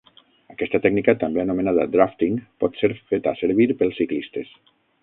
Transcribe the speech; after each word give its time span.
Aquesta 0.53 0.79
tècnica, 0.85 1.15
també 1.25 1.43
anomenada 1.43 1.85
Drafting 1.97 2.41
pot 2.65 2.83
ser 2.83 2.93
feta 3.13 3.39
servir 3.45 3.71
pels 3.85 4.03
ciclistes. 4.03 4.55